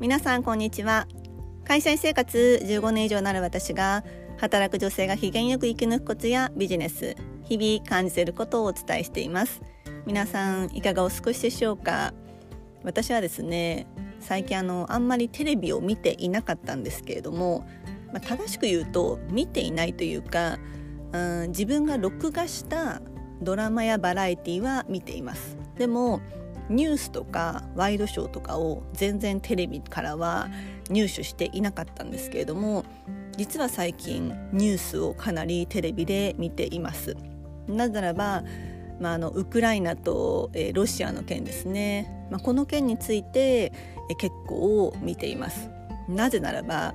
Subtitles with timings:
[0.00, 1.08] 皆さんこんにちは。
[1.64, 4.04] 会社員生活15年以上なる私が
[4.36, 9.60] 働く女性が機嫌よく生き抜くコツやビジネス日々感じていることをお伝えしています。
[10.06, 12.14] 皆さんいかがお過ごしでしょうか。
[12.84, 13.88] 私はですね
[14.20, 17.66] 最近あのあんまりテレビを見ていなかったんですけれども、
[18.12, 20.60] まあ、正しく言うと見ていないというか
[21.10, 23.02] うん自分が録画した
[23.42, 25.56] ドラマやバラエティは見ています。
[25.76, 26.20] でも
[26.68, 30.48] ニュースとかワイドショーとかを全然テレビからは
[30.90, 32.84] 入手していなかったんですけれども
[33.36, 37.16] 実は最近ニュースをかなりテレビで見ています。
[37.68, 38.42] なぜならば、
[38.98, 45.70] まあ、あのウクライナと、えー、ロシアの件ですね、まあ、この件について、えー、結構見ています。
[46.08, 46.94] なぜならば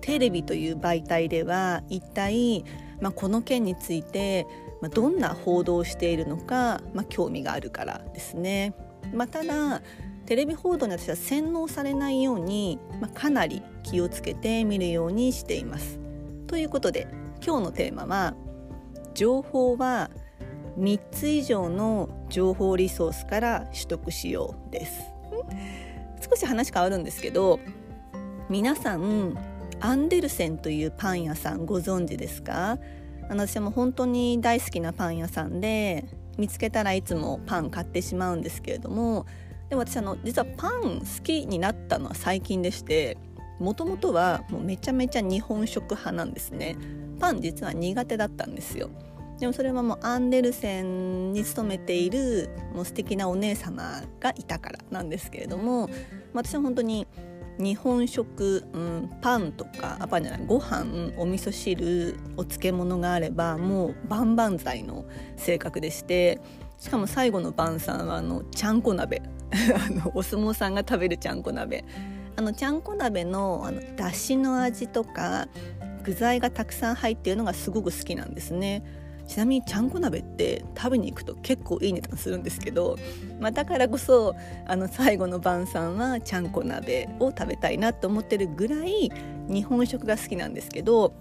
[0.00, 2.64] テレビという媒体では一体、
[3.00, 4.46] まあ、この件について
[4.80, 8.74] まあ、どんな報道をしているのか、まあ、興味があるからですね。
[9.14, 9.82] まあ、ただ
[10.26, 15.98] テレビ報道に私は洗脳されないように、まあ、かなり気をつけて見るようにしています。
[16.46, 17.06] ということで
[17.44, 18.34] 今日のテーマは
[19.14, 20.10] 情報は
[20.78, 25.00] 3つ以上の情報リソースから取得しようです。
[26.28, 27.60] 少し話変わるんですけど
[28.48, 29.36] 皆さん
[29.80, 32.78] アンデルセンというパン屋さんご存知ですか？
[33.28, 36.04] あの私も本当に大好きなパン屋さんで
[36.38, 39.26] 見つけたらいつもパン買ってしまうんですけれども
[39.68, 43.18] でも私あの実はパン好きになったのは最近でして
[43.58, 46.76] もともとはもうめちゃめちゃ日本食派なんですね。
[47.18, 48.90] パン実は苦手だったんですよ。
[49.38, 55.90] でもそれはもうアンデルセンに勤めているもう素敵なお姉様がいたからなんですけれども
[56.32, 57.06] 私は本当に
[57.58, 65.04] 日本食、うん、パンとかあパンじゃないご飯お味噌汁お漬物があればもう万々歳の
[65.36, 66.40] 性格でして
[66.78, 71.84] しかも最後の晩餐はあのちゃんこ鍋 あのお相撲さんが食べるちゃんこ鍋
[72.36, 75.48] あのちゃんこ鍋のあのだしの味とか
[76.04, 78.84] 具材がたくさん入っているのがすごく好きなんですね。
[79.26, 82.96] ちなみにちゃんこ鍋って食べに行くと結構いい値段するんですけど、
[83.40, 84.34] まあ、だからこそ
[84.66, 89.10] あの最後の晩餐はちゃんこ鍋を食べたいなと思ってるぐらい
[89.48, 91.14] 日本食が好きなんですけど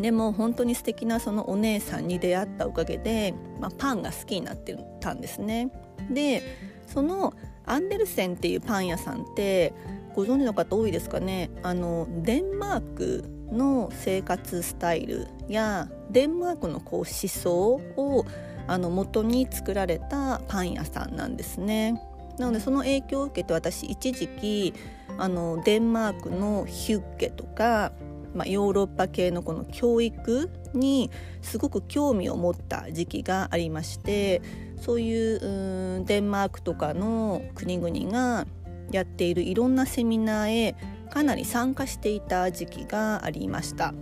[0.00, 5.72] でも本当に素敵なそのお姉さんに出会ったおかげで、まあ、パンが好きになってたんですね。
[6.10, 6.42] で
[6.86, 7.34] その
[7.66, 9.74] アンデルセンっていうパン屋さんって
[10.14, 11.50] ご存知の方多いですかね？
[11.62, 18.24] あのデンマークの生活スタイルやデンマークのこう思想を
[18.66, 22.00] あの元に作られたパン屋さんなんですね。
[22.38, 24.74] なのでその影響を受けて私一時期
[25.16, 27.92] あのデンマークのヒュッケとか、
[28.34, 31.10] まあ、ヨーロッパ系のこの教育に
[31.42, 34.42] すごく興味を持った時期がありまして
[34.80, 38.46] そういうデンマークとかの国々が
[38.92, 40.76] やっているいろんなセミナーへ
[41.08, 43.94] かなり参加していた時期がありました。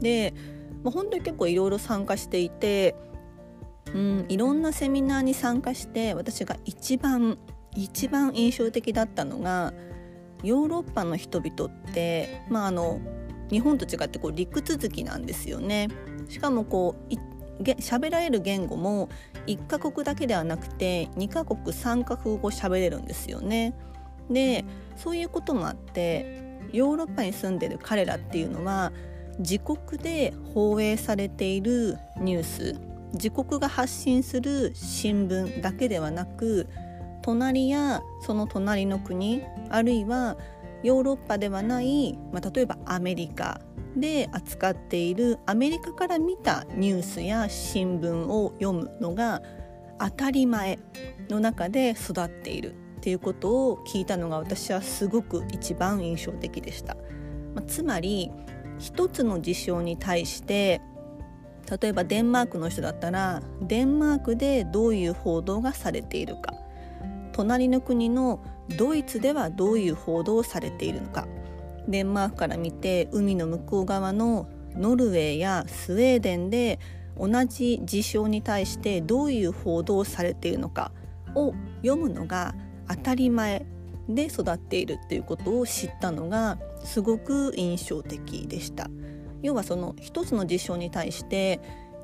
[0.00, 0.34] で
[0.82, 2.96] もう本当に結構いろいろ参加していて、
[3.94, 7.38] うん、いろんなセミナーに参加して私が一番
[7.74, 9.72] 一番印象的だったのが
[10.42, 13.00] ヨーロッパの人々って、まあ、あの
[13.50, 15.88] 日本と違ってこう陸続きなんですよね。
[16.28, 19.08] しかもこう喋られる言語も
[19.46, 23.74] 1カ国だけではなくて2カ国3カ国語喋れるんですよね。
[24.30, 24.64] で
[24.96, 28.92] そういうこともあってヨーロッパに住んでる彼らっていうのは
[29.38, 32.76] 自国で放映されているニュース
[33.14, 36.66] 自国が発信する新聞だけではなく
[37.22, 40.36] 隣やその隣の国あるいは
[40.82, 43.60] ヨーロッパではない、まあ、例えばアメリカ
[43.96, 49.42] で扱っているアメリカから見たニュースや新聞を読むのが
[50.00, 50.78] 当たり前
[51.28, 52.74] の中で育っている。
[53.02, 56.96] っていうことを聞いたのが私はすごく一番印象的でした。
[57.52, 58.30] まあ、つまり
[58.78, 60.80] 一つの事象に対して
[61.68, 66.54] 例えばデンマークの人だったらデンマークでどういう報道がされているか
[67.32, 68.40] 隣の国の
[68.78, 71.26] ドイツではどういう報道をされているのか
[71.88, 76.78] デンマークから見て海の向こう側のノルウェーやスウェーデンで
[77.18, 80.92] 同じ事象に対してどういう報道をされているのか
[81.34, 81.52] を
[81.82, 82.54] 読むのが
[82.96, 83.66] 当たり前
[84.08, 88.88] で育っているっていうことを知ったのがすごく印象的でした。
[89.42, 91.60] 要はその一つの事象に対して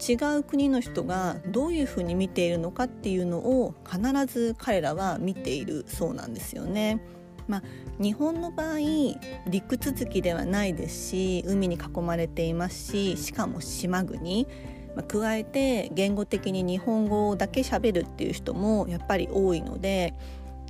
[0.07, 7.01] 違う国の人がどういうふうに見ているのかっていうのを必ず彼らは見ているそうなんですよね。
[7.49, 7.63] まあ、
[7.99, 8.79] 日本の場合
[9.47, 14.47] 陸続きではないですし海に囲まれていますししかも島国、
[14.95, 20.13] まあ、加えて言語的に日本語だけ喋るっていう人もやっぱり多いので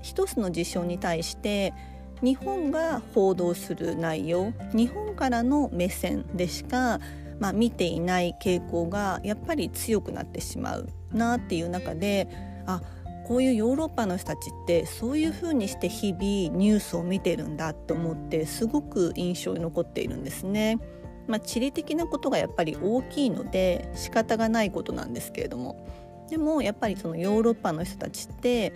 [0.02, 1.74] 一つの事象に対して
[2.22, 7.00] 日本が報道する内容日本からの目線でしか、
[7.38, 12.28] まあ、見ていない傾向がやっぱり強くなってしまうなっていう中で
[12.66, 12.82] あ
[13.28, 16.22] こういうヨーロッパの人たちってそういうふうにして日々
[16.56, 20.78] ニュースを見てるんだと思ってすごく印象に残っているんですね。
[21.26, 25.86] まあ、地理的なことがやっぱり大きいので仕方がないことなんですけれども
[26.30, 28.72] でもやっぱりそのヨーロッパの人たちって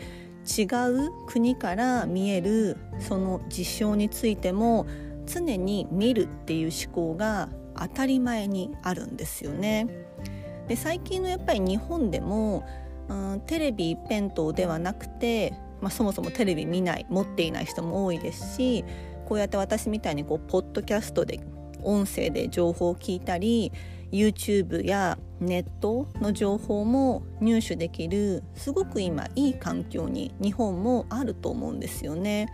[0.47, 4.87] 違う国から見えるその事象についても
[5.27, 9.87] 常に見るっていう思考が当たり前にあるんですよね。
[10.69, 12.65] で最近のやっぱり日本でも、
[13.09, 18.85] うん、テレビ一辺倒ではなくて、まあ、そもそもテレビ見ない持っていない人も多いですし
[19.27, 21.41] こうやって私みたいにこうポッドキャストで
[21.85, 23.73] 音声で情報を聞いたり
[24.11, 32.49] YouTube やネットの情報も入手できるすごく今いい環境に日本もあると思うんですよね。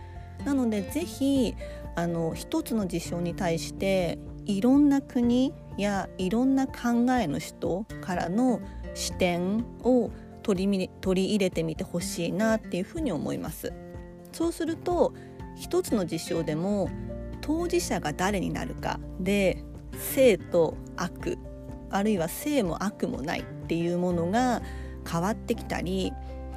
[0.45, 1.53] なのでぜひ
[1.95, 8.61] あの一つの事象に対していろんな国やいろんな考えの人からの
[8.93, 10.09] 視点を
[10.43, 13.73] 取り取り入れてみてほしいなっていうふうに思います。
[14.31, 15.13] そうすると
[15.57, 16.89] 一つの事象でも
[17.49, 19.63] 当事者が誰になるかで
[20.13, 21.39] 正と悪
[21.89, 24.61] あるいは正も悪もないっていうものが
[25.11, 26.13] 変わってきたり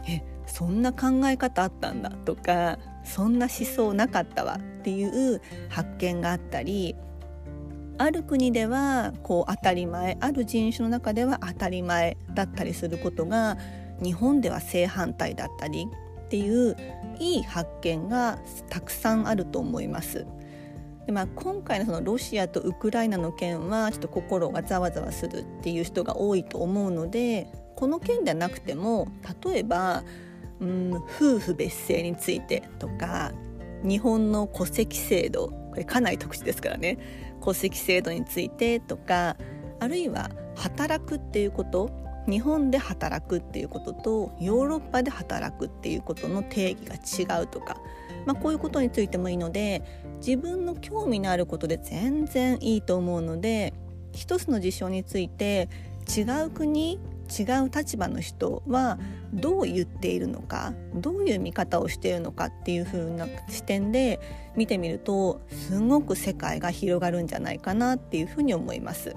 [0.07, 5.41] えそんな考え方あったんだとかそんな思想なかったわっていう
[5.71, 6.95] 発見があったり
[7.97, 13.57] ある国ではこう当たり前ある人種の中では当たり前だったりすることが
[14.03, 15.87] 日本では正反対だったり
[16.27, 16.77] っていう
[17.19, 20.27] いい発見がたくさんあると思います。
[21.07, 29.09] でまあ、今回のそのロシアとウクライナの件はちょっと心がざわざわするっていう人が多いと思うのでこの件ではなくても
[29.45, 30.05] 例えば、
[30.61, 33.33] うん、夫婦別姓についてとか
[33.83, 36.99] 日本の戸籍制度これかなり特殊ですからね。
[37.43, 39.37] 戸籍制度についてとか
[39.81, 41.91] あるいは働くっていうこと
[42.29, 47.79] 日本で働くっていうこととヨーロッパで働くっていうことの定義が違うとか
[48.27, 49.83] まあ、こういうことについてもいいので
[50.19, 53.75] 自分の興味のあることで全然いいと思うので
[54.13, 55.69] 一つの事象について
[56.17, 57.01] 違う国
[57.33, 58.99] 違う立場の人は
[59.33, 64.21] どう言っているのかどういう見方をしているのかっていう風な視点で
[64.55, 69.17] 見てみるとすごく世界が広がるんじゃないかなっていうふうに思います。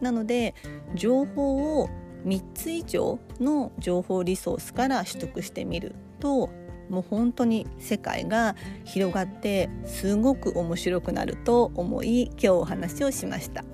[0.00, 0.54] なので
[0.94, 1.90] 情報を
[2.24, 6.50] 3つ以上の情報リソースから取得してみると
[6.90, 13.64] もう本当に世界が広がってすごく面白くなると思い今日お話をしました。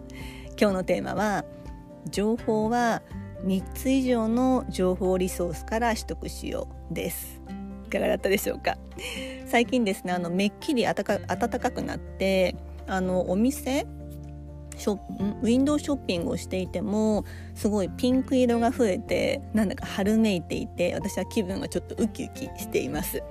[0.60, 1.44] 今日のテーマは
[2.10, 3.02] 情報は
[3.44, 7.40] 3つ以上の情報リソースから取得しようです。
[7.86, 8.76] いかがだったでしょうか？
[9.46, 11.18] 最近ですねあのめっきり暖か
[11.70, 13.86] くなってあのお店
[14.76, 14.98] ショ
[15.42, 17.24] ウィンドウショッピングをしていても
[17.54, 23.22] すごいピンク色が増えてなんだか春めいていて私は気分がちょっとウキウキしています。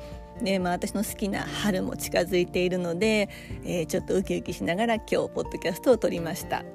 [0.41, 3.29] でまあ、私の好きな春も近づいているので、
[3.63, 6.65] えー、ちょっとウキウキしながら今日ポッドキャストを撮りました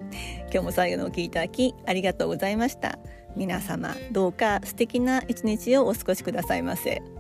[0.50, 2.99] 今日も最後のお聞きいただきありがとうございました
[3.37, 7.19] 皆様どうか素敵な一日をお過ごしくださいませ。